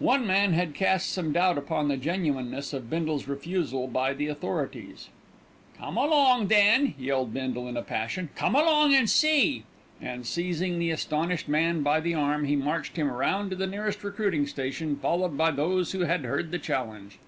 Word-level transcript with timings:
One 0.00 0.26
man 0.26 0.54
had 0.54 0.74
cast 0.74 1.08
some 1.08 1.30
doubt 1.32 1.56
upon 1.56 1.86
the 1.86 1.96
genuineness 1.96 2.72
of 2.72 2.90
Bindle's 2.90 3.28
refusal 3.28 3.86
by 3.86 4.12
the 4.12 4.26
authorities. 4.26 5.08
"Come 5.78 5.96
along, 5.96 6.48
then," 6.48 6.94
yelled 6.98 7.32
Bindle 7.32 7.68
in 7.68 7.76
a 7.76 7.82
passion; 7.82 8.30
"come 8.34 8.56
along 8.56 8.92
an' 8.92 9.06
see." 9.06 9.62
And 10.02 10.26
seizing 10.26 10.80
the 10.80 10.90
astonished 10.90 11.46
man 11.46 11.82
by 11.84 12.00
the 12.00 12.14
arm 12.14 12.44
he 12.46 12.56
marched 12.56 12.96
him 12.96 13.08
round 13.08 13.50
to 13.50 13.56
the 13.56 13.68
nearest 13.68 14.02
recruiting 14.02 14.48
station, 14.48 14.96
followed 14.96 15.36
by 15.36 15.52
those 15.52 15.92
who 15.92 16.00
had 16.00 16.24
heard 16.24 16.50
the 16.50 16.58
challenge. 16.58 17.20